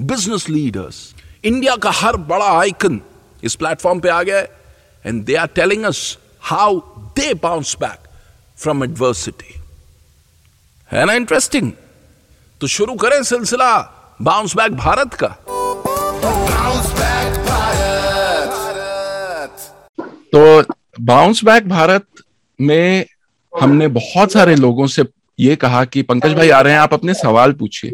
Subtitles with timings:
[0.00, 3.00] business leaders India का हर बड़ा आइकन
[3.44, 4.50] इस प्लेटफॉर्म पे आ गया है
[5.04, 6.00] and they are telling us
[6.42, 6.78] how
[7.16, 8.08] they bounce back
[8.56, 9.54] from adversity
[10.90, 11.72] है ना इंटरेस्टिंग
[12.60, 13.72] तो शुरू करें सिलसिला
[14.22, 15.36] बाउंस बैक भारत का
[16.24, 17.34] Bounce back
[20.34, 20.62] तो
[21.00, 22.06] बाउंस बैक भारत
[22.58, 23.06] में
[23.52, 25.02] हमने बहुत सारे लोगों से
[25.38, 27.90] ये कहा कि पंकज भाई आ रहे हैं आप अपने सवाल पूछिए।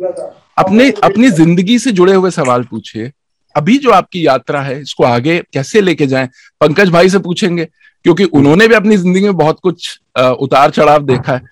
[0.59, 3.11] अपने अपनी ज़िंदगी से जुड़े हुए सवाल पूछिए।
[3.55, 6.29] अभी जो आपकी यात्रा है इसको आगे कैसे लेके जाएँ?
[6.61, 11.33] पंकज भाई से पूछेंगे क्योंकि उन्होंने भी अपनी ज़िंदगी में बहुत कुछ उतार चढ़ाव देखा
[11.33, 11.43] है।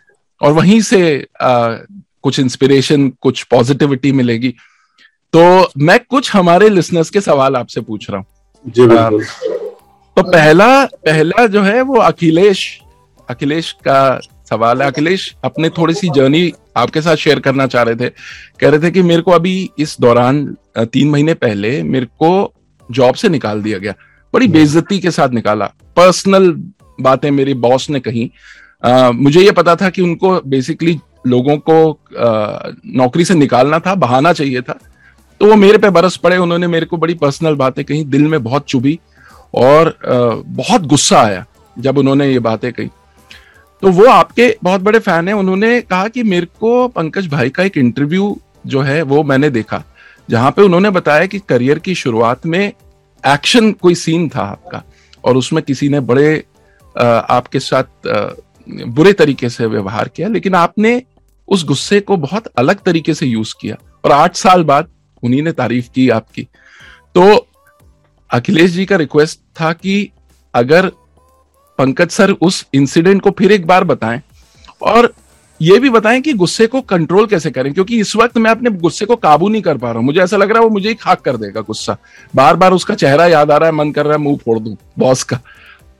[0.40, 4.54] और वहीं से कुछ इंस्पिरेशन कुछ पॉजिटिविटी मिलेगी।
[5.34, 8.26] तो मैं कुछ हमारे लिसनर्स के सवाल आपसे पूछ रहा हूँ।
[8.66, 8.86] जी
[10.16, 12.80] तो पहला पहला जो है वो अखिलेश
[13.30, 17.96] अखिलेश का सवाल है। अखिलेश अपने थोड़ी सी जर्नी आपके साथ शेयर करना चाह रहे
[17.96, 18.08] थे।
[18.60, 22.52] कह रहे थे कि मेरे को अभी इस दौरान तीन महीने पहले मेरे को
[22.90, 23.94] जॉब से निकाल दिया गया।
[24.34, 28.30] बड़ी बेइज्जती के साथ निकाला। पर्सनल बातें मेरे बॉस ने कही।
[28.82, 33.94] अ, मुझे ये पता था कि उनको बेसिकली लोगों को अ, नौकरी से निकालना था
[33.94, 34.78] बहाना चाहिए था।
[35.40, 38.44] तो वो मेरे पे बरस पड़े उन्होंने मेरे को बड़ी पर्सनल बातें कही दिल में
[38.44, 38.98] बहुत चुभी
[39.54, 41.46] और अ, बहुत गुस्सा आया
[41.78, 42.88] जब उन्होंने ये बातें कही।
[43.82, 47.62] तो वो आपके बहुत बड़े फ़ैन है। उन्होंने कहा कि मेरे को पंकज भाई का
[47.62, 49.82] एक इंटरव्यू जो है, वो मैंने देखा,
[50.28, 52.72] जहाँ पे उन्होंने बताया कि करियर की शुरुआत में
[53.24, 54.82] एक्शन कोई सीन था आपका
[55.24, 56.36] और उसमें किसी ने बड़े
[56.96, 58.06] आपके साथ
[58.68, 61.02] बुरे तरीके से व्यवहार किया, लेकिन आपने
[61.48, 64.88] उस गुस्से को बहुत अलग तरीके से यूज़ किया और आठ साल बाद
[65.22, 66.42] उन्हीं ने तारीफ़ की आपकी।
[67.14, 67.46] तो
[68.30, 70.10] अखिलेश जी का रिक्वेस्ट था कि
[70.54, 70.90] अगर
[71.78, 74.20] पंकज सर उस इंसिडेंट को फिर एक बार बताएँ।
[74.82, 75.12] और
[75.60, 79.06] ये भी बताएँ कि गुस्से को कंट्रोल कैसे करें, क्योंकि इस वक्त मैं अपने गुस्से
[79.06, 80.94] को काबू नहीं कर पा रहा हूँ। मुझे ऐसा लग रहा है वो मुझे ही
[80.94, 81.96] खाक कर देगा गुस्सा।
[82.36, 84.76] बार बार उसका चेहरा याद आ रहा है, मन कर रहा है, मुँह फोड़ दू
[84.98, 85.40] बॉस का।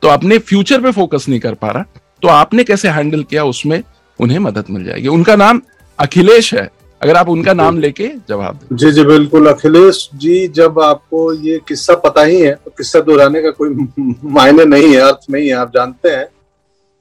[0.03, 1.85] तो अपने फ्यूचर पे फोकस नहीं कर पा रहा।
[2.23, 3.83] तो आपने कैसे हैंडल किया उसमें
[4.21, 5.61] उन्हें मदद मिल जाएगी। उनका नाम
[5.99, 6.69] अखिलेश है।
[7.01, 11.59] अगर आप उनका नाम लेके जवाब दें। जी जी बिल्कुल। अखिलेश जी जब आपको ये
[11.69, 13.69] किस्सा पता ही है तो किस्सा दोहराने का कोई
[14.33, 16.27] मायने नहीं है अर्थ नहीं है आप जानते हैं।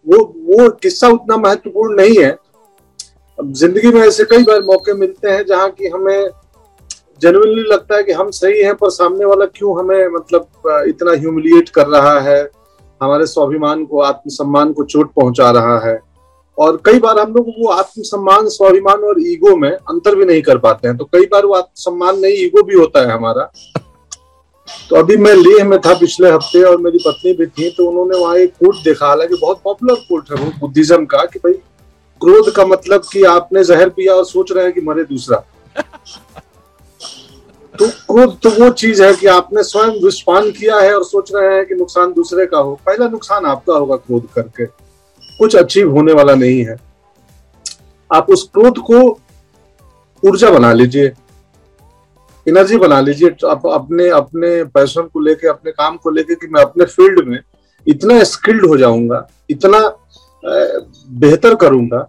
[0.05, 2.29] वो वो किस्सा उतना महत्वपूर्ण नहीं है।
[3.37, 6.29] अब ज़िंदगी में ऐसे कई बार मौके मिलते हैं जहाँ की हमें
[7.21, 11.69] जेनुअनली लगता है कि हम सही हैं पर सामने वाला क्यों हमें मतलब इतना ह्यूमिलिएट
[11.69, 12.39] कर रहा है
[13.01, 15.99] हमारे स्वाभिमान को आत्मसम्मान को चोट पहुँचा रहा है।
[16.57, 20.57] और कई बार हम लोग वो आत्मसम्मान, स्वाभिमान और ईगो में अंतर भी नहीं कर
[20.57, 23.51] पाते हैं। तो कई बार वो आत्मसम्मान नहीं, ईगो भी होता है हमारा।
[24.89, 28.17] तो अभी मैं लेह में था पिछले हफ़्ते और मेरी पत्नी भी थी तो उन्होंने
[28.17, 31.53] वहाँ एक कोट देखा। हालाँकि बहुत पॉपुलर कोट है वो, बुद्धिज्म का, कि भाई,
[32.21, 35.37] क्रोध का मतलब कि आपने जहर पिया और सोच रहे हैं कि मरे दूसरा।
[37.79, 41.55] तो क्रोध तो वो चीज़ है कि आपने स्वयं विषपान किया है और सोच रहे
[41.55, 44.86] हैं कि नुकसान दूसरे का हो। पहला नुकसान आपका होगा क्रोध करके।
[45.39, 46.75] कुछ अचीव होने वाला नहीं है।
[48.09, 48.99] आप उस क्रोध को
[50.23, 51.11] ऊर्जा बना लीजिए
[52.45, 56.47] एनर्जी बना लीजिए तो आप अपने अपने पैशन को लेके, अपने काम को लेके कि
[56.47, 57.39] मैं अपने फ़ील्ड में
[57.87, 59.79] इतना स्किल्ड हो जाऊँगा, इतना
[60.43, 61.99] बेहतर करूँगा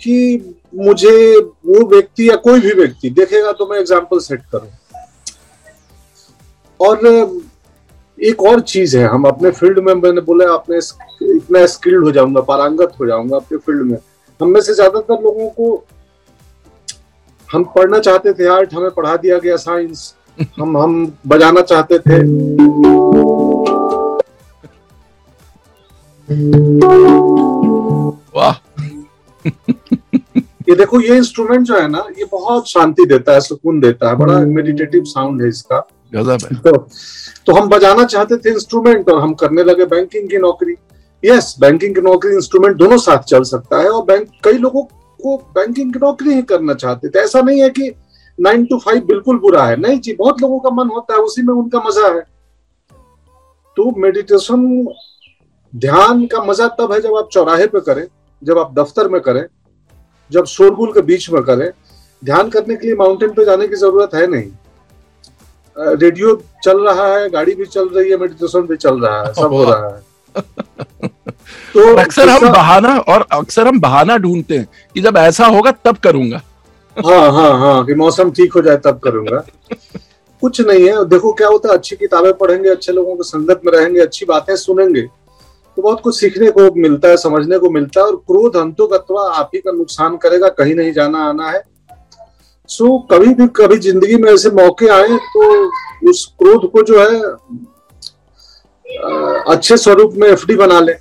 [0.00, 4.70] कि मुझे वो व्यक्ति या कोई भी व्यक्ति देखेगा तो मैं एग्ज़ाम्पल सेट करूँ।
[6.80, 7.00] और
[8.18, 10.78] एक और चीज़ है, हम अपने फ़ील्ड में, मैंने बोला आपने
[11.36, 13.98] इतना स्किल्ड हो जाऊँगा, पारंगत हो जाऊँगा अपने फ़ील्ड में।
[14.40, 15.84] हम में से ज़्यादातर लोगों को,
[17.48, 20.14] हम पढ़ना चाहते थे, आर्ट हमें पढ़ा दिया गया, साइंस।
[20.60, 22.18] हम हम बजाना चाहते थे।
[28.36, 28.67] वाह।
[30.68, 34.16] ये देखो ये इंस्ट्रूमेंट जो है ना ये बहुत शांति देता है सुकून देता है।
[34.16, 35.78] बड़ा मेडिटेटिव साउंड है इसका।
[36.14, 36.76] गजब है। तो,
[37.46, 40.74] तो हम बजाना चाहते थे इंस्ट्रूमेंट और हम करने लगे बैंकिंग की नौकरी।
[41.22, 44.82] यस बैंकिंग की नौकरी इंस्ट्रूमेंट दोनों साथ चल सकता है और बैंक कई लोगों
[45.20, 47.92] को बैंकिंग की नौकरी ही करना चाहते थे। ऐसा नहीं है कि
[48.38, 51.42] नाइन टू फाइव बिल्कुल बुरा है। नहीं जी बहुत लोगों का मन होता है उसी
[51.42, 52.20] में उनका मज़ा है।
[53.76, 54.86] तो मेडिटेशन
[55.72, 58.06] ध्यान का मज़ा तब है जब आप चौराहे पे करें
[58.42, 59.46] जब आप दफ्तर में करें
[60.30, 61.70] जब शोरगुल के बीच में करें
[62.22, 64.50] ध्यान करने के लिए माउंटेन पे जाने की ज़रूरत है नहीं।
[65.76, 66.34] रेडियो
[66.64, 69.64] चल रहा है गाड़ी भी चल रही है मेडिटेशन भी चल रहा है सब हो
[69.64, 70.02] रहा है।
[71.72, 75.96] तो अक्सर हम बहाना और अक्सर हम बहाना ढूंढते हैं कि जब ऐसा होगा तब
[75.96, 76.40] करूँगा।
[76.96, 79.44] हाँ हाँ हाँ कि मौसम ठीक हो जाए तब करूँगा।
[80.42, 83.72] कुछ नहीं है। देखो क्या होता है अच्छी किताबें पढ़ेंगे अच्छे लोगों के संगत में
[83.72, 85.06] रहेंगे अच्छी बातें सुनेंगे।
[85.78, 89.50] तो बहुत कुछ सीखने को मिलता है समझने को मिलता है और क्रोध अंतोगत्वा आप
[89.54, 91.60] ही का नुकसान करेगा कहीं नहीं जाना आना है।
[92.68, 95.42] सो कभी भी कभी ज़िंदगी में ऐसे मौके आए तो
[96.10, 97.20] उस क्रोध को जो है
[99.54, 100.92] अच्छे स्वरूप में एफडी बना ले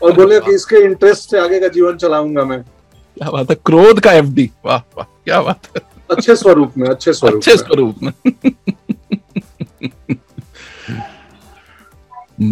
[0.00, 3.56] और बोले कि इसके इंटरेस्ट से आगे का जीवन चलाऊँगा मैं। क्या बात है?
[3.66, 8.02] क्रोध का एफडी। वाह वाह क्या बात है। अच्छे स्वरूप में अच्छे स्वरूप अच्छे स्वरूप
[8.02, 8.12] में।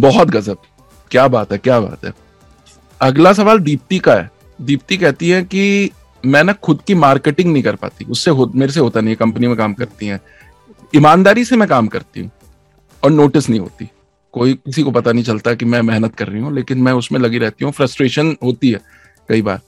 [0.01, 0.57] बहुत गजब।
[1.11, 2.13] क्या बात है क्या बात है।
[3.01, 4.29] अगला सवाल दीप्ति का है।
[4.59, 5.91] दीप्ति कहती है कि
[6.23, 9.15] मैं ना खुद की मार्केटिंग नहीं कर पाती उससे हो, मेरे से होता नहीं है
[9.15, 10.19] कंपनी में काम करती हैं।
[10.93, 12.31] ईमानदारी से मैं काम करती हूँ
[13.03, 13.89] और नोटिस नहीं होती।
[14.33, 17.19] कोई किसी को पता नहीं चलता कि मैं मेहनत कर रही हूँ लेकिन मैं उसमें
[17.19, 18.79] लगी रहती हूँ फ्रस्ट्रेशन होती है
[19.29, 19.59] कई बार।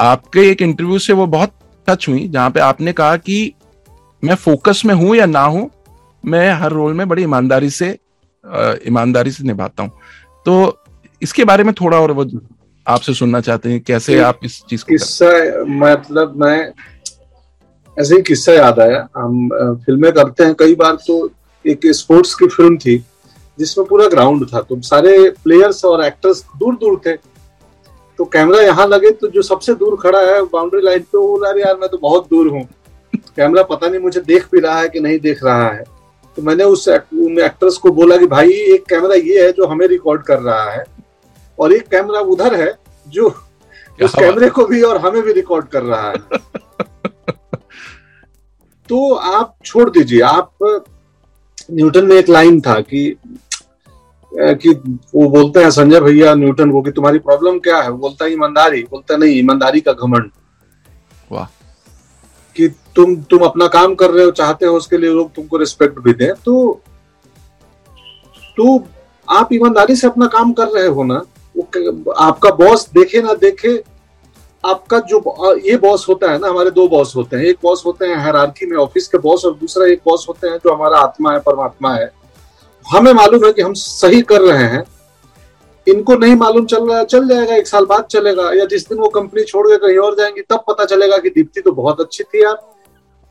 [0.00, 1.52] आपके एक इंटरव्यू से वो बहुत
[1.88, 3.52] टच हुई जहाँ पे आपने कहा कि
[4.22, 5.70] मैं फोकस में हूँ या ना हूँ
[6.24, 7.88] मैं हर रोल में बड़ी ईमानदारी से
[8.88, 9.90] ईमानदारी से निभाता हूँ।
[10.46, 10.78] तो
[11.22, 12.24] इसके बारे में थोड़ा और वो
[12.86, 15.28] आपसे सुनना चाहते हैं कैसे आप इस चीज़ को किस्सा
[15.66, 16.72] मतलब मैं
[17.96, 19.48] ऐसे ही किस्सा याद आया। हम
[19.84, 21.30] फ़िल्में करते हैं कई बार तो
[21.64, 22.96] एक स्पोर्ट्स की फ़िल्म थी
[23.58, 27.16] जिसमें पूरा ग्राउंड था तो सारे प्लेयर्स और एक्टर्स दूर दूर थे।
[28.18, 31.50] तो कैमरा यहाँ लगे तो जो सबसे दूर खड़ा है बाउंड्री लाइन पे वो बोला,
[31.60, 32.64] यार मैं तो बहुत दूर हूँ।
[33.36, 35.84] कैमरा पता नहीं मुझे देख भी रहा है कि नहीं देख रहा है।
[36.36, 39.86] तो मैंने उस उन एक्टर्स को बोला कि भाई एक कैमरा ये है जो हमें
[39.86, 40.84] रिकॉर्ड कर रहा है
[41.60, 42.78] और एक कैमरा उधर है
[43.08, 43.28] जो
[44.02, 46.16] उस कैमरे को भी और हमें भी रिकॉर्ड कर रहा है।
[48.88, 50.50] तो आप छोड़ दीजिए। आप
[51.70, 53.16] न्यूटन में एक लाइन था कि
[54.32, 54.70] कि
[55.14, 57.90] वो बोलते हैं संजय भैया न्यूटन को कि तुम्हारी प्रॉब्लम क्या है?
[57.90, 60.30] वो बोलता है ईमानदारी। बोलता नहीं ईमानदारी का घमंड।
[62.56, 65.98] कि तुम तुम अपना काम कर रहे हो, चाहते हो उसके लिए लोग तुमको रिस्पेक्ट
[65.98, 66.80] भी दें तो
[68.56, 68.84] तो
[69.28, 71.22] आप ईमानदारी से अपना काम कर रहे हो ना,
[71.54, 73.82] वो आपका बॉस देखे ना देखे,
[74.64, 78.06] आपका जो ये बॉस होता है ना, हमारे दो बॉस होते हैं, एक बॉस होते
[78.06, 81.32] हैं हायरार्की में ऑफ़िस के बॉस और दूसरा एक बॉस होते हैं जो हमारा आत्मा
[81.32, 82.10] है, परमात्मा है।
[82.86, 84.82] हमें मालूम है कि हम सही कर रहे हैं
[85.88, 89.08] इनको नहीं मालूम चल रहा चल जाएगा एक साल बाद चलेगा या जिस दिन वो
[89.08, 92.44] कंपनी छोड़ के कहीं और जाएँगी तब पता चलेगा कि दीप्ति तो बहुत अच्छी थी
[92.44, 92.54] यार।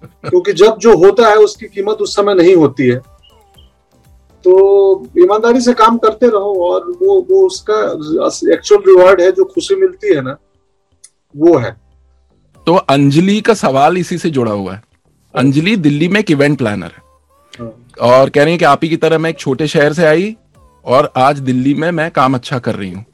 [0.30, 3.02] क्योंकि जब जो होता है उसकी कीमत उस समय नहीं होती है।
[4.44, 7.80] तो ईमानदारी से काम करते रहो और वो वो उसका
[8.54, 10.38] एक्चुअल रिवॉर्ड है जो खुशी मिलती है ना
[11.38, 11.76] वो है।
[12.68, 14.82] तो अंजलि का सवाल इसी से जुड़ा हुआ है।
[15.36, 17.04] अंजलि दिल्ली में एक इवेंट प्लानर है।
[18.02, 20.38] और कह रही है कि आप ही की तरह मैं एक छोटे शहर से आई
[20.86, 23.06] और आज दिल्ली में मैं काम अच्छा कर रही हूँ।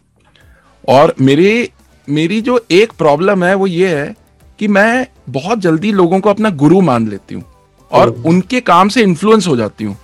[0.88, 1.70] और मेरी
[2.08, 4.14] मेरी जो एक प्रॉब्लम है वो ये है
[4.60, 7.44] कि मैं बहुत जल्दी लोगों को अपना गुरु मान लेती हूँ
[7.92, 9.98] और उनके काम से इन्फ्लुएंस हो जाती हूँ।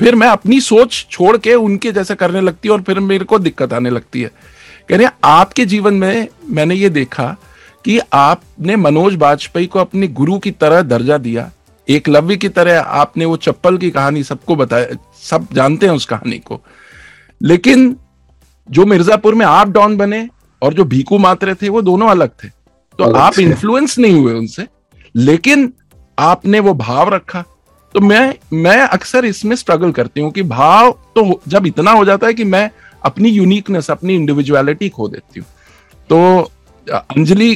[0.00, 3.38] फिर मैं अपनी सोच छोड़ के उनके जैसा करने लगती हूँ और फिर मेरे को
[3.38, 4.30] दिक्कत आने लगती है।
[4.88, 7.36] कह रहे आपके जीवन में मैंने ये देखा
[7.84, 11.50] कि आपने मनोज बाजपेयी को अपने गुरु की तरह दर्जा दिया।
[11.88, 16.38] एकलव्य की तरह आपने वो चप्पल की कहानी सबको बताया सब जानते हैं उस कहानी
[16.38, 16.60] को।
[17.40, 17.94] लेकिन
[18.68, 20.28] जो मिर्जापुर में आप डॉन बने
[20.62, 24.32] और जो भीकू मात्रे थे वो दोनों अलग थे। तो अलग आप। इन्फ्लुएंस नहीं हुए
[24.34, 24.66] उनसे
[25.14, 25.72] लेकिन
[26.18, 27.44] आपने वो भाव रखा।
[27.94, 32.26] तो मैं मैं अक्सर इसमें स्ट्रगल करती हूँ कि भाव तो जब इतना हो जाता
[32.26, 32.70] है कि मैं
[33.02, 35.46] अपनी यूनिकनेस अपनी इंडिविजुअलिटी खो देती हूँ।
[36.10, 36.50] तो
[36.86, 37.54] अंजलि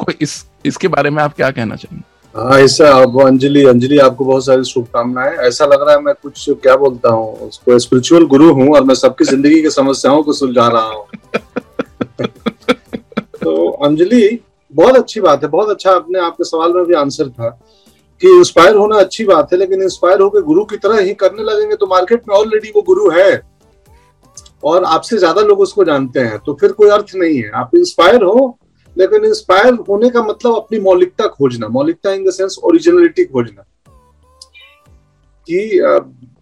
[0.00, 2.04] को इस इसके बारे में आप क्या कहना चाहेंगे?
[2.34, 6.44] हाँ ऐसा अब अंजलि अंजलि आपको बहुत सारी शुभकामनाएँ। ऐसा लग रहा है मैं कुछ
[6.62, 10.66] क्या बोलता हूँ उसको स्पिरिचुअल गुरु हूँ और मैं सबकी ज़िंदगी की समस्याओं को सुलझा
[10.68, 11.04] रहा हूँ।
[13.42, 14.38] तो अंजलि
[14.74, 17.48] बहुत अच्छी बात है बहुत अच्छा आपने आपके सवाल में भी आंसर था
[18.22, 21.76] कि इंस्पायर होना अच्छी बात है लेकिन इंस्पायर होकर गुरु की तरह ही करने लगेंगे
[21.76, 23.40] तो मार्केट में ऑलरेडी वो गुरु है।
[24.64, 28.22] और आपसे ज़्यादा लोग उसको जानते हैं तो फिर कोई अर्थ नहीं है। आप इंस्पायर
[28.24, 28.58] हो
[28.96, 33.64] लेकिन इंस्पायर होने का मतलब अपनी मौलिकता खोजना, मौलिकता इन द सेंस ओरिजिनलिटी खोजना।
[35.48, 35.80] कि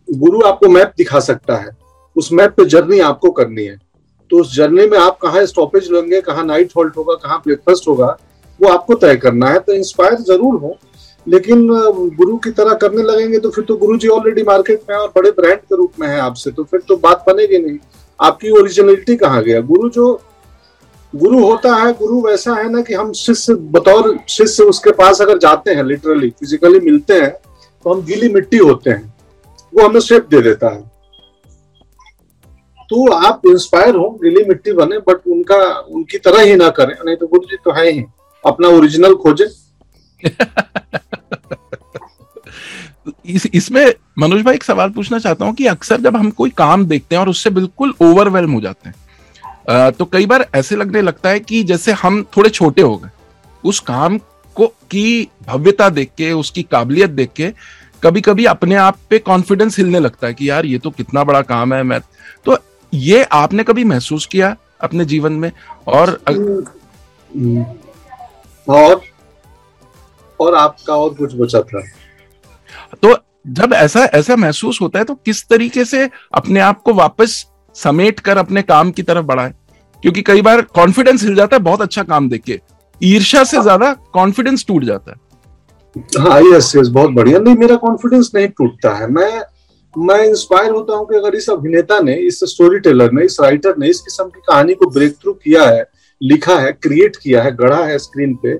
[0.09, 1.71] गुरु आपको मैप दिखा सकता है,
[2.17, 3.77] उस मैप पे जर्नी आपको करनी है।
[4.31, 8.17] तो उस जर्नी में आप कहाँ स्टॉपेज लेंगे, कहाँ नाइट हॉल्ट होगा, कहाँ ब्रेकफास्ट होगा,
[8.61, 10.77] वो आपको तय करना है। तो इंस्पायर ज़रूर हो,
[11.27, 11.67] लेकिन
[12.17, 15.09] गुरु की तरह करने लगेंगे तो फिर तो गुरु जी ऑलरेडी मार्केट में है और
[15.17, 17.79] बड़े ब्रांड के रूप में है आपसे तो फिर तो बात बनेगी नहीं।
[18.21, 19.61] आपकी ओरिजिनलिटी कहाँ गया?
[19.63, 20.21] गुरु जो
[21.15, 25.39] गुरु होता है, गुरु वैसा है ना कि हम शिष्य, बतौर शिष्य उसके पास अगर
[25.39, 29.15] जाते हैं लिटरली फिजिकली मिलते हैं तो हम गीली मिट्टी होते हैं।
[29.73, 30.81] वो हमें शेप दे देता है।
[32.91, 37.17] तो आप इंस्पायर हो, गीली मिट्टी बने बट उनका, उनकी तरह ही ना करें। नहीं
[37.17, 38.05] तो गुरु जी तो है ही।
[38.45, 39.47] अपना ओरिजिनल खोजें।
[43.27, 46.87] इस, इसमें मनोज भाई एक सवाल पूछना चाहता हूँ कि अक्सर जब हम कोई काम
[46.87, 48.95] देखते हैं और उससे बिल्कुल ओवरवेलम हो जाते हैं
[49.69, 53.11] तो कई बार ऐसे लगने लगता है कि जैसे हम थोड़े छोटे हो गए।
[53.65, 54.19] उस काम
[54.57, 57.53] को की भव्यता देख के उसकी काबिलियत देख के
[58.03, 61.43] कभी कभी अपने आप पे कॉन्फिडेंस हिलने लगता है कि यार ये तो कितना बड़ा
[61.43, 62.01] काम है मैं।
[62.47, 62.57] तो
[62.93, 65.51] ये आपने कभी महसूस किया अपने जीवन में?
[65.87, 67.65] और हम्म।
[68.69, 69.01] और
[70.41, 71.81] और आपका और कुछ बचा था?
[73.03, 73.17] तो
[73.47, 77.45] जब ऐसा ऐसा महसूस होता है तो किस तरीके से अपने आप को वापस
[77.77, 79.53] समेट कर अपने काम की तरफ़ बढ़ाए।
[80.03, 82.61] क्योंकि कई बार कॉन्फिडेंस हिल जाता है बहुत अच्छा काम देख के
[83.01, 85.21] ईर्ष्या से ज़्यादा कॉन्फिडेंस टूट जाता है।
[86.21, 89.43] हाँ यस यस बहुत बढ़िया। नहीं मेरा कॉन्फिडेंस नहीं टूटता है। मैं
[89.95, 93.75] मैं इंस्पायर होता हूँ कि अगर इस अभिनेता ने इस स्टोरी टेलर ने इस राइटर
[93.79, 95.85] ने इस किस्म की कहानी को ब्रेक थ्रू किया है
[96.21, 98.55] लिखा है क्रिएट किया है गढ़ा है स्क्रीन पे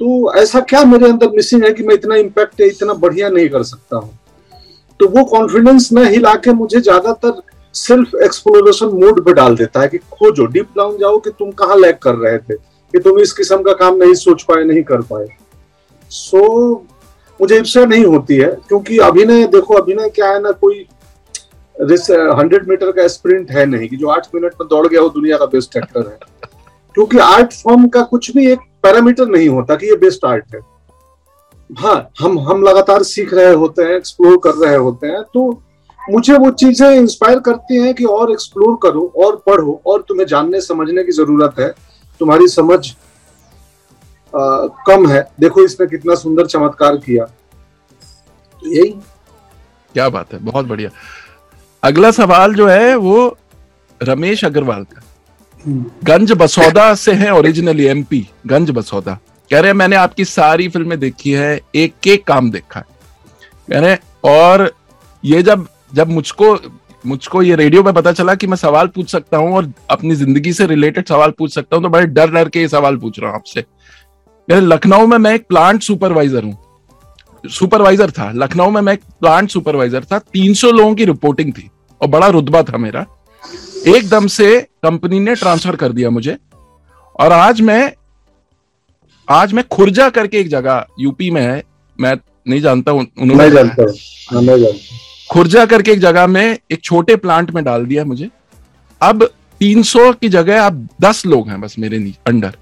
[0.00, 3.62] तो ऐसा क्या मेरे अंदर मिसिंग है कि मैं इतना इम्पैक्ट इतना बढ़िया नहीं कर
[3.62, 4.18] सकता हूँ?
[5.00, 7.40] तो वो कॉन्फिडेंस न हिला के मुझे ज़्यादातर
[7.74, 11.76] सेल्फ एक्सप्लोरेशन मोड पे डाल देता है कि खोजो डीप डाउन जाओ कि तुम कहाँ
[11.76, 15.00] लैग कर रहे थे कि तुम इस किस्म का काम नहीं सोच पाए नहीं कर
[15.02, 15.26] पाए।
[16.10, 16.78] सो so,
[17.40, 20.86] मुझे ईर्ष्या नहीं होती है क्योंकि अभिनय देखो अभिनय क्या है ना कोई
[21.76, 25.36] हंड्रेड मीटर का स्प्रिंट है नहीं कि जो आठ मिनट में दौड़ गया वो दुनिया
[25.38, 26.18] का बेस्ट एक्टर है।
[26.94, 30.60] क्योंकि आर्ट फॉर्म का कुछ भी एक पैरामीटर नहीं होता कि ये बेस्ट आर्ट है।
[31.70, 35.50] हाँ हम हम लगातार सीख रहे होते हैं एक्सप्लोर कर रहे होते हैं तो
[36.00, 40.60] मुझे वो चीज़ें इंस्पायर करती हैं कि और एक्सप्लोर करो और पढ़ो और तुम्हें जानने
[40.60, 41.68] समझने की ज़रूरत है।
[42.20, 42.78] तुम्हारी समझ
[44.32, 47.24] आ, कम है। देखो इसने कितना सुंदर चमत्कार किया।
[48.62, 48.90] यही।
[49.94, 50.90] क्या बात है बहुत बढ़िया।
[51.82, 53.36] अगला सवाल जो है वो
[54.00, 55.00] रमेश अग्रवाल का।
[56.06, 59.18] गंज बसौदा से है ओरिजिनली एमपी गंज बसौदा।
[59.50, 62.86] कह रहे हैं मैंने आपकी सारी फ़िल्में देखी है एक एक काम देखा है।
[63.68, 64.70] कह रहे हैं और
[65.24, 66.58] ये जब जब मुझको
[67.06, 70.52] मुझको ये रेडियो में पता चला कि मैं सवाल पूछ सकता हूँ और अपनी ज़िंदगी
[70.52, 73.28] से रिलेटेड सवाल पूछ सकता हूँ तो बड़े डर डर के ये सवाल पूछ रहा
[73.28, 73.64] हूँ आपसे।
[74.50, 76.58] रहे, लखनऊ में मैं एक प्लांट सुपरवाइजर हूँ।
[77.46, 81.70] सुपरवाइजर था। लखनऊ में मैं एक प्लांट सुपरवाइजर था। 300 लोगों की रिपोर्टिंग थी
[82.00, 83.06] और बड़ा रुतबा था मेरा।
[83.86, 86.36] एकदम से कंपनी ने ट्रांसफ़र कर दिया मुझे।
[87.20, 87.92] और आज मैं
[89.30, 91.62] आज मैं खुर्जा करके एक जगह यूपी में है।
[92.00, 92.14] मैं
[92.48, 97.16] नहीं जानता उन- उन्होंने जानता हूँ। जानता हूँ। खुर्जा करके एक जगह में एक छोटे
[97.16, 98.28] प्लांट में डाल दिया मुझे।
[99.00, 99.24] अब
[99.60, 102.56] 300 की जगह अब 10 लोग हैं बस मेरे अंडर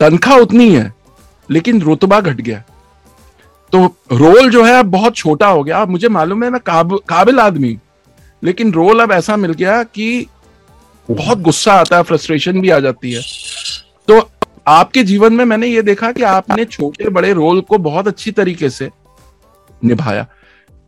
[0.00, 0.92] तनख्वाह उतनी है
[1.48, 2.62] लेकिन रुतबा घट गया।
[3.72, 6.96] तो रोल जो है अब बहुत छोटा हो गया। अब मुझे मालूम है मैं काब,
[7.08, 7.76] काबिल आदमी
[8.42, 10.26] लेकिन रोल अब ऐसा मिल गया कि
[11.08, 13.22] बहुत गुस्सा आता है फ्रस्ट्रेशन भी आ जाती है।
[14.08, 14.28] तो
[14.66, 18.70] आपके जीवन में मैंने ये देखा कि आपने छोटे बड़े रोल को बहुत अच्छी तरीके
[18.70, 18.90] से
[19.82, 20.26] निभाया।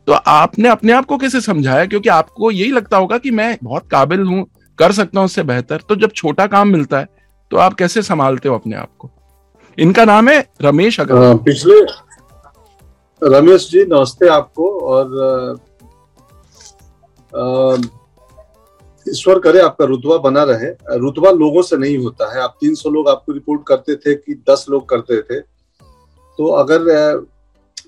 [0.09, 1.85] तो आपने अपने आप को कैसे समझाया?
[1.87, 4.47] क्योंकि आपको यही लगता होगा कि मैं बहुत काबिल हूँ
[4.79, 7.07] कर सकता हूँ उससे बेहतर। तो जब छोटा काम मिलता है
[7.51, 9.11] तो आप कैसे संभालते हो अपने आप को?
[9.79, 11.81] इनका नाम है रमेश अग्रवाल। अ, पिछले
[13.23, 15.59] रमेश जी नमस्ते आपको। और
[19.09, 23.09] ईश्वर करे आपका रुतबा बना रहे। रुतबा लोगों से नहीं होता है। आप 300 लोग
[23.09, 25.41] आपको रिपोर्ट करते थे कि 10 लोग करते थे।
[26.39, 26.81] तो अगर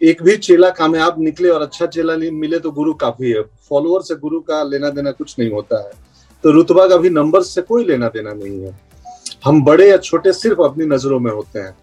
[0.02, 4.14] एक भी चेला कामयाब निकले और अच्छा चेला मिले तो गुरु काफ़ी है। फॉलोअर से
[4.14, 5.90] गुरु का लेना देना कुछ नहीं होता है।
[6.44, 8.80] तो रुतबा का भी नंबर से कोई लेना देना नहीं है।
[9.44, 11.76] हम बड़े या छोटे सिर्फ़ अपनी नज़रों में होते हैं।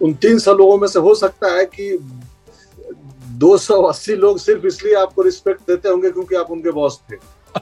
[0.00, 1.98] उन तीन सौ लोगों में से हो सकता है कि
[3.38, 7.16] 280 लोग सिर्फ़ इसलिए आपको रिस्पेक्ट देते होंगे क्योंकि आप उनके बॉस थे।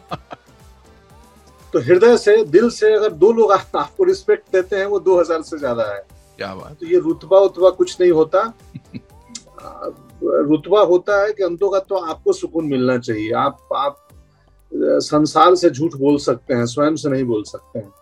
[1.73, 5.59] तो हृदय से दिल से अगर दो लोग आपको रिस्पेक्ट देते हैं वो 2000 से
[5.59, 6.07] ज़्यादा है।
[6.37, 8.43] क्या बात तो ये रुतबा उतबा कुछ नहीं होता।
[10.23, 14.05] रुतबा होता है कि अंतों का तो आपको सुकून मिलना चाहिए। आप आप
[14.73, 17.93] संसार से झूठ बोल सकते हैं, स्वयं से नहीं बोल सकते हैं।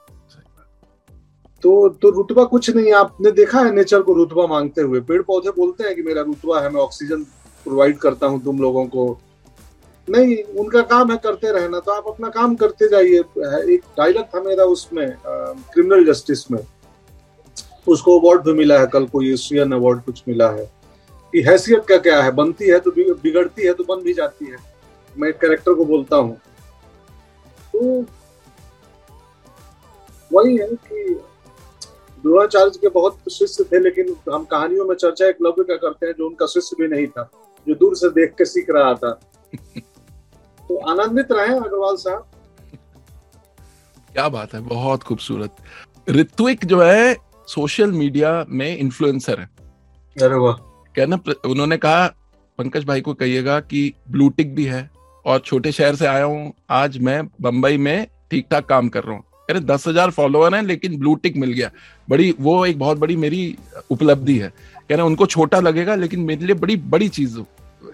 [1.63, 5.01] तो तो रुतबा कुछ नहीं, आपने देखा है नेचर को रुतबा मांगते हुए?
[5.01, 7.23] पेड़ पौधे बोलते हैं कि मेरा रुतबा है, मैं ऑक्सीजन
[7.67, 9.07] प्रोवाइड करता हूँ तुम लोगों को।
[10.09, 13.19] नहीं, उनका काम है करते रहना तो आप अपना काम करते जाइए।
[13.75, 16.61] एक डायलॉग था मेरा उसमें क्रिमिनल जस्टिस में।
[17.89, 20.71] उसको अवार्ड भी मिला है, कल को एशियन अवार्ड कुछ मिला है।
[21.33, 22.31] कि हैसियत का क्या है?
[22.31, 24.57] बनती है तो बिगड़ती है तो बन भी जाती है।
[25.17, 26.37] मैं एक कैरेक्टर को बोलता हूँ।
[27.73, 28.05] तो
[30.31, 31.15] वही है कि
[32.19, 36.15] द्रोणाचार्य के बहुत शिष्य थे लेकिन हम कहानियों में चर्चा एक लव्य का करते हैं
[36.19, 37.29] जो उनका शिष्य भी नहीं था
[37.67, 39.11] जो दूर से देख के सीख रहा था।
[39.55, 42.27] तो आनंदित रहे अग्रवाल साहब।
[44.13, 45.57] क्या बात है बहुत खूबसूरत।
[46.11, 47.17] ऋत्विक जो है
[47.49, 49.49] सोशल मीडिया में इन्फ्लुएंसर है।
[50.17, 50.66] अरे वाह।
[50.97, 52.07] कहना उन्होंने कहा,
[52.59, 54.89] पंकज भाई को कहिएगा कि ब्लू टिक भी है
[55.25, 59.15] और छोटे शहर से आया हूँ, आज मैं बंबई में ठीक ठाक काम कर रहा
[59.15, 61.71] हूँ। रहे, दस हज़ार फॉलोअर हैं, लेकिन ब्लू टिक मिल गया।
[62.09, 63.57] बड़ी, वो एक बहुत बड़ी मेरी
[63.91, 64.49] उपलब्धि है।
[64.89, 67.39] कह रहे, उनको छोटा लगेगा, लेकिन मेरे लिए बड़ी बड़ी चीज़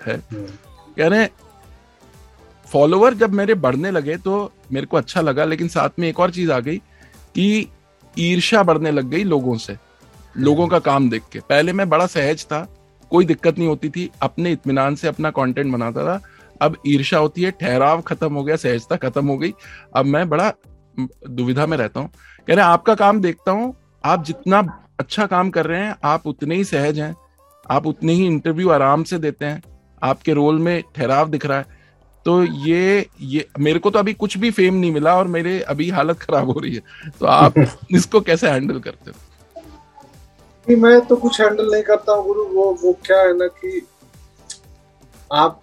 [0.06, 1.26] है। कह रहे
[2.66, 6.30] फॉलोअर जब मेरे बढ़ने लगे तो मेरे को अच्छा लगा, लेकिन साथ में एक और
[6.30, 6.76] चीज़ आ गई
[7.34, 7.68] कि
[8.16, 9.76] ईर्षा बढ़ने लग गई लोगों से,
[10.36, 12.66] लोगों का काम देख के। पहले मैं बड़ा सहज था
[13.12, 16.20] कोई दिक्कत नहीं होती थी अपने इतमान से अपना कंटेंट बनाता था।
[16.62, 19.52] अब ईर्षा होती है ठहराव खत्म हो गया सहजता खत्म हो गई।
[19.96, 20.52] अब मैं बड़ा
[21.30, 22.10] दुविधा में रहता हूँ।
[22.48, 24.60] कह रहे आपका काम देखता हूँ आप जितना
[25.00, 27.14] अच्छा काम कर रहे हैं आप उतने ही सहज हैं।
[27.70, 29.62] आप उतने ही इंटरव्यू आराम से देते हैं।
[30.02, 31.80] आपके रोल में ठहराव दिख रहा है।
[32.26, 35.90] तो ये ये मेरे को तो अभी कुछ भी फेम नहीं मिला और मेरे अभी
[35.90, 37.54] हालत खराब हो रही है। तो आप
[37.92, 39.16] इसको कैसे हैंडल करते हो?
[40.68, 43.86] मैं तो कुछ हैंडल नहीं करता हूँ गुरु। वो वो क्या है ना कि
[45.32, 45.60] आप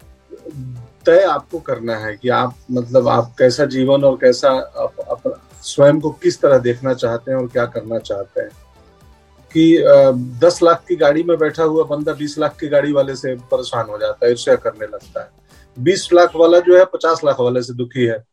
[1.05, 5.99] तय आपको करना है कि आप मतलब आप कैसा जीवन और कैसा आप, आप स्वयं
[5.99, 8.49] को किस तरह देखना चाहते हैं और क्या करना चाहते हैं।
[9.51, 9.83] कि
[10.39, 13.85] दस लाख की गाड़ी में बैठा हुआ बंदा बीस लाख की गाड़ी वाले से परेशान
[13.89, 15.29] हो जाता है ईर्ष्या करने लगता है।
[15.77, 18.23] बीस लाख वाला जो है पचास लाख वाले से दुखी है।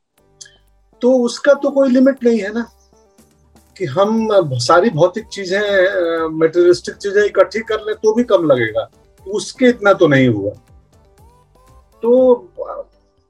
[1.02, 2.66] तो उसका तो कोई लिमिट नहीं है ना।
[3.78, 5.60] कि हम सारी भौतिक चीज़ें
[6.28, 8.88] मेटेरियलिस्टिक चीज़ें इकट्ठी कर ले तो भी कम लगेगा।
[9.26, 10.50] उसके इतना तो नहीं हुआ।
[12.02, 12.52] तो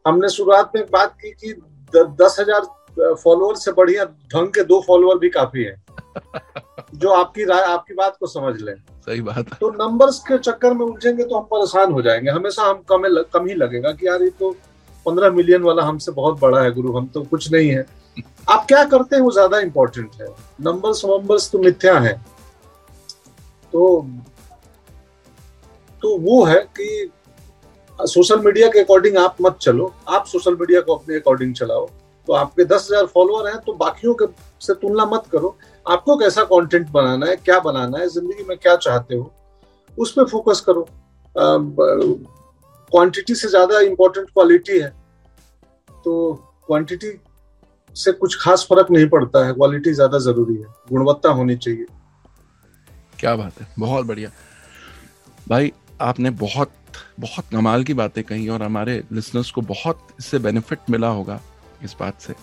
[0.07, 4.81] हमने शुरुआत में बात की कि द, दस हज़ार फॉलोअर से बढ़िया ढंग के दो
[4.87, 5.77] फॉलोअर भी काफ़ी है।
[6.95, 10.75] जो आपकी राय आपकी बात को समझ लें। सही बात। है तो नंबर्स के चक्कर
[10.75, 14.23] में उलझेंगे तो हम परेशान हो जाएँगे। हमेशा हम कम कम ही लगेगा कि यार
[14.23, 14.51] ये तो
[15.07, 17.87] पंद्रह मिलियन वाला हमसे बहुत बड़ा है गुरु हम तो कुछ नहीं है।
[18.49, 20.27] आप क्या करते हैं, वो ज़्यादा इंपॉर्टेंट है।
[20.63, 22.13] नंबर्स वंबर्स तो मिथ्या है।
[23.73, 24.07] तो
[26.03, 27.11] तो वो है कि
[27.99, 31.87] सोशल मीडिया के अकॉर्डिंग आप मत चलो। आप सोशल मीडिया को अपने अकॉर्डिंग चलाओ।
[32.29, 34.27] तो आपके दस हज़ार फॉलोअर हैं तो बाकियों के
[34.61, 38.77] से तुलना मत करो। आपको कैसा कंटेंट बनाना है, क्या बनाना है, ज़िंदगी में क्या
[38.77, 39.33] चाहते हो,
[39.99, 40.87] उस पर फोकस करो।
[42.93, 44.89] क्वांटिटी से ज़्यादा इंपॉर्टेंट क्वालिटी है।
[46.05, 46.33] तो
[46.67, 47.09] क्वांटिटी
[47.97, 51.87] से कुछ खास फ़र्क नहीं पड़ता है। क्वालिटी ज़्यादा ज़रूरी है। गुणवत्ता होनी चाहिए।
[53.19, 54.31] क्या बात है। बहुत बढ़िया।
[55.49, 56.73] भाई, आपने बहुत
[57.21, 61.41] बहुत कमाल की बातें कही और हमारे लिसनर्स को बहुत इससे बेनिफिट मिला होगा
[61.85, 62.35] इस बात से।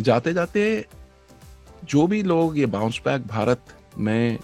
[0.00, 0.62] जाते जाते
[1.84, 3.64] जो भी लोग ये बाउंस बैक भारत
[3.98, 4.38] में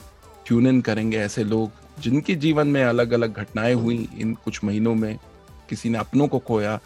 [0.47, 4.95] ट्यून इन करेंगे, ऐसे लोग जिनके जीवन में अलग अलग घटनाएँ हुई इन कुछ महीनों
[4.95, 5.19] में,
[5.69, 6.79] किसी ने अपनों को खोया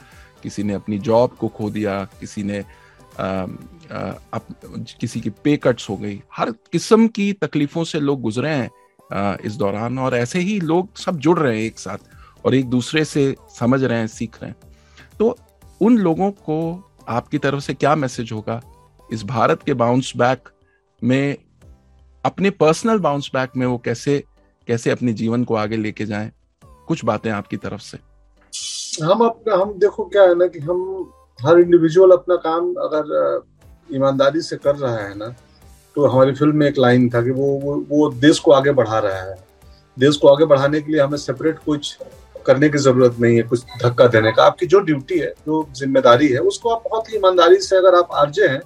[0.43, 2.65] किसी ने अपनी जॉब को खो दिया किसी ने
[3.21, 3.47] आ,
[4.35, 4.39] आ,
[5.01, 8.71] किसी की पे कट्स हो गई। हर किस्म की तकलीफों से लोग गुजरे हैं
[9.13, 11.99] आ, इस दौरान और ऐसे ही लोग सब जुड़ रहे हैं एक साथ
[12.47, 14.57] और एक दूसरे से समझ रहे हैं सीख रहे हैं।
[15.19, 15.39] तो
[15.81, 18.61] उन लोगों को आपकी तरफ़ से क्या मैसेज होगा?
[19.13, 20.49] इस भारत के बाउंस बैक
[21.05, 21.37] में
[22.25, 24.25] अपने पर्सनल बाउंस बैक में वो कैसे
[24.67, 26.33] कैसे अपने जीवन को आगे लेके जाएँ?
[26.65, 28.10] कुछ बातें आपकी तरफ़ से।
[28.99, 33.43] हम अपना हम देखो क्या है ना कि हम हर इंडिविजुअल अपना काम अगर
[33.95, 35.29] ईमानदारी से कर रहा है ना
[35.97, 38.99] तो हमारी फ़िल्म में एक लाइन था कि वो वो, वो देश को आगे बढ़ा
[38.99, 39.37] रहा है।
[39.97, 41.97] देश को आगे बढ़ाने के लिए हमें सेपरेट कुछ
[42.47, 46.29] करने की ज़रूरत नहीं है कुछ धक्का देने का। आपकी जो ड्यूटी है जो ज़िम्मेदारी
[46.29, 48.61] है उसको आप बहुत ही ईमानदारी से अगर आप आर्जे हैं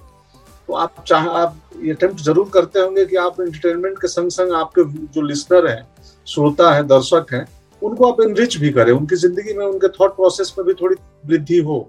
[0.67, 4.53] तो आप चाह आप ये अटेम्प्ट ज़रूर करते होंगे कि आप एंटरटेनमेंट के संग संग
[4.53, 4.83] आपके
[5.13, 5.87] जो लिसनर हैं
[6.27, 7.45] श्रोता है दर्शक हैं
[7.85, 10.95] उनको आप इनरिच भी करें, उनकी ज़िंदगी में, उनके थॉट प्रोसेस में भी थोड़ी
[11.25, 11.79] वृद्धि हो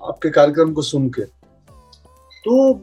[0.00, 1.22] आपके कार्यक्रम को सुन के।
[2.44, 2.74] तो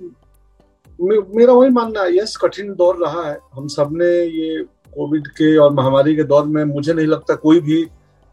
[0.99, 5.73] मेरा वही मानना है यस कठिन दौर रहा है। हम सबने ये कोविड के और
[5.73, 7.83] महामारी के दौर में, मुझे नहीं लगता कोई भी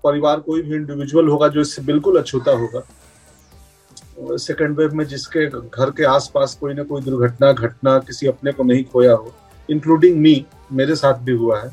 [0.04, 2.82] परिवार, कोई भी इंडिविजुअल होगा जो इससे बिल्कुल अछूता होगा।
[4.38, 8.62] सेकेंड वेव में जिसके घर के आसपास कोई ना कोई दुर्घटना, घटना किसी अपने को
[8.64, 9.32] नहीं खोया हो
[9.68, 11.70] इंक्लूडिंग मी मेरे साथ भी हुआ है।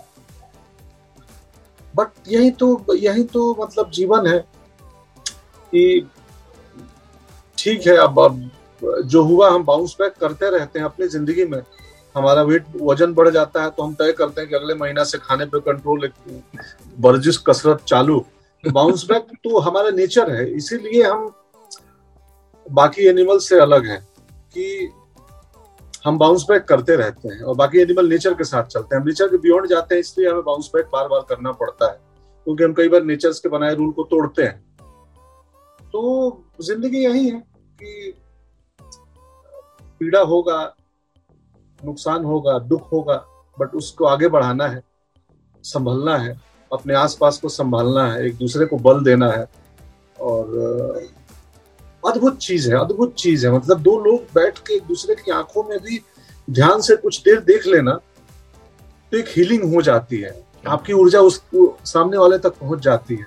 [1.98, 4.40] बट यही तो यही तो मतलब जीवन है
[5.74, 6.08] कि
[7.58, 8.50] ठीक है, अब अब
[8.82, 11.62] जो हुआ हम बाउंस बैक करते रहते हैं अपनी ज़िंदगी में।
[12.16, 15.18] हमारा वेट वज़न बढ़ जाता है तो हम तय करते हैं कि अगले महीना से
[15.18, 16.12] खाने पे कंट्रोल
[17.00, 18.20] वर्जिश कसरत चालू।
[18.64, 21.32] बाउंस बैक तो हमारा नेचर है, इसीलिए हम
[22.66, 23.98] बाकी एनिमल से अलग है
[24.54, 24.90] कि
[26.08, 29.08] हम बाउंस बैक करते रहते हैं और बाकी एनिमल नेचर के साथ चलते हैं। हम
[29.08, 32.00] नेचर के बियॉन्ड जाते हैं, इसलिए हमें बाउंस बैक बार बार करना पड़ता है।
[32.48, 34.65] क्योंकि हम कई बार नेचर के बनाए रूल को तोड़ते हैं।
[35.91, 37.39] तो ज़िंदगी यही है
[37.80, 38.13] कि
[40.00, 40.76] पीड़ा होगा,
[41.80, 43.15] नुकसान होगा, दुख होगा
[43.58, 44.82] बट उसको आगे बढ़ाना है,
[45.63, 46.39] संभलना है,
[46.72, 49.48] अपने आसपास को संभालना है, एक दूसरे को बल देना है
[50.22, 51.00] और
[52.08, 55.63] अद्भुत चीज़ है, अद्भुत चीज़ है। मतलब दो लोग बैठ के एक दूसरे की आँखों
[55.63, 56.02] में भी
[56.48, 58.00] ध्यान से कुछ देर देख लेना
[59.12, 60.36] तो एक हीलिंग हो जाती है।
[60.67, 61.41] आपकी ऊर्जा उस
[61.86, 63.26] सामने वाले तक पहुँच जाती है।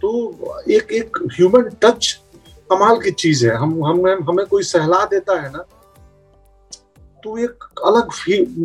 [0.00, 2.12] तो एक एक ह्यूमन टच
[2.70, 5.64] कमाल की चीज़ है। हम हम, हमें कोई सहला देता है ना
[7.24, 8.08] तो एक अलग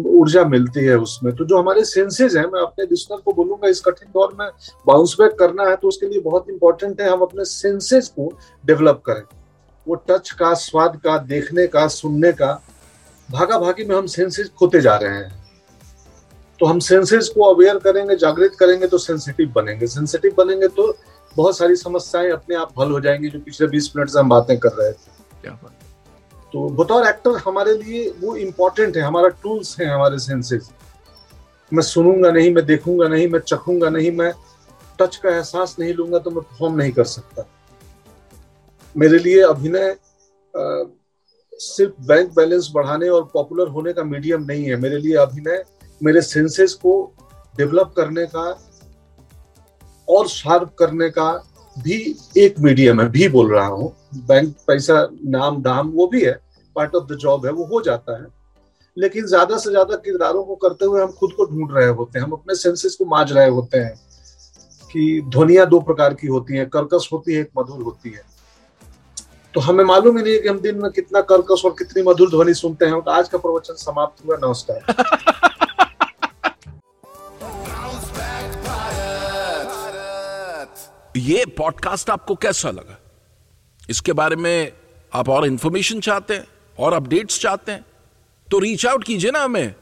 [0.08, 3.82] ऊर्जा मिलती है उसमें। तो जो हमारे सेंसेस हैं, मैं अपने लिसनर को बोलूँगा, इस
[3.82, 4.48] कठिन दौर में
[4.88, 8.32] बाउंस बैक करना है तो उसके लिए बहुत इंपॉर्टेंट है, हम अपने सेंसेस को
[8.63, 9.24] डेवलप करें।
[9.88, 12.54] वो टच का, स्वाद का, देखने का, सुनने का
[13.30, 15.38] भागा भागी में हम सेंसेज खोते जा रहे हैं।
[16.60, 20.93] तो हम सेंसेस को अवेयर करेंगे, जागृत करेंगे तो सेंसिटिव बनेंगे। सेंसिटिव बनेंगे तो
[21.36, 24.58] बहुत सारी समस्याएँ अपने आप हल हो जाएँगी, जो पिछले बीस मिनट से हम बातें
[24.60, 25.72] कर रहे थे। क्या बात
[26.54, 30.70] तो बतौर एक्टर हमारे लिए वो इम्पोर्टेंट है, हमारा टूल्स है, हमारे सेंसेस
[31.72, 34.32] मैं सुनूँगा नहीं, मैं देखूँगा नहीं, मैं चखूँगा नहीं, मैं
[35.00, 37.46] टच का एहसास नहीं लूँगा तो मैं परफॉर्म नहीं कर सकता।
[38.96, 39.96] मेरे लिए अभिनय
[41.54, 45.64] सिर्फ़ बैंक बैलेंस बढ़ाने और पॉपुलर होने का मीडियम नहीं है। मेरे लिए अभिनय,
[46.02, 46.92] मेरे सेंसेस को
[47.56, 48.50] डेवलप करने का
[50.08, 51.32] और शार्प करने का
[51.76, 56.39] भी एक मीडियम है, भी बोल रहा हूँ। बैंक पैसा नाम दाम वो भी है
[56.76, 58.28] पार्ट ऑफ़ द जॉब है, वो हो जाता है।
[58.98, 62.26] लेकिन ज़्यादा से ज़्यादा किरदारों को करते हुए हम खुद को ढूंढ रहे होते हैं,
[62.26, 63.95] हम अपने सेंसेस को माज रहे होते हैं
[64.89, 68.24] कि ध्वनिया दो प्रकार की होती हैं, कर्कश होती है, एक मधुर होती है।
[69.54, 72.30] तो हमें मालूम ही नहीं है कि हम दिन में कितना कर्कश और कितनी मधुर
[72.30, 75.08] ध्वनि सुनते हैं तो आज का प्रवचन समाप्त हुआ, नमस्कार।
[81.17, 82.98] ये पॉडकास्ट आपको कैसा लगा?
[83.89, 84.71] इसके बारे में
[85.13, 86.45] आप और इंफॉर्मेशन चाहते हैं,
[86.78, 87.86] और अपडेट्स चाहते हैं
[88.47, 89.75] तो रीच आउट कीजिए ना हमें।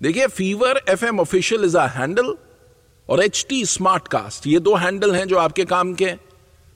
[0.00, 2.34] देखिए fever F M official is a handle
[3.08, 6.12] और एच टी स्मार्ट कास्ट ये दो हैंडल हैं जो आपके काम के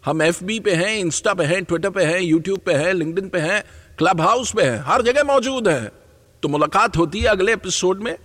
[0.04, 3.28] हम एफ़ बी पे हैं इंस्टा पे हैं ट्विटर पे हैं यूट्यूब पे हैं लिंकडिन
[3.28, 3.62] पे हैं
[3.98, 5.92] क्लब हाउस पे हैं, हर जगह मौजूद है।
[6.42, 8.16] तो मुलाकात होती है अगले एपिसोड में,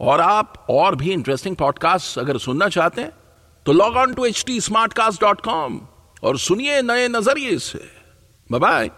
[0.00, 3.12] और आप और भी इंटरेस्टिंग पॉडकास्ट अगर सुनना चाहते हैं
[3.66, 5.80] तो log on to H T smart cast dot com
[6.22, 7.80] और सुनिए नए नज़रिए से।
[8.50, 8.90] बाय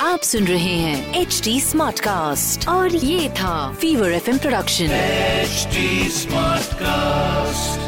[0.00, 4.84] आप सुन रहे हैं एच डी स्मार्ट कास्ट और ये था fever F M production
[4.84, 5.68] H
[6.12, 7.85] smart cast